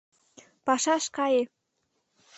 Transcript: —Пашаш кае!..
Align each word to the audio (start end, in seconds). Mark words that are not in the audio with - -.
—Пашаш 0.65 1.05
кае!.. 1.15 1.43